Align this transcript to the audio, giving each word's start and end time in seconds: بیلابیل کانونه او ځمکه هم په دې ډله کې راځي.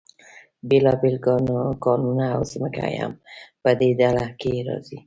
بیلابیل 0.69 1.15
کانونه 1.85 2.25
او 2.35 2.41
ځمکه 2.51 2.83
هم 2.99 3.11
په 3.61 3.69
دې 3.79 3.89
ډله 3.99 4.25
کې 4.39 4.51
راځي. 4.67 4.97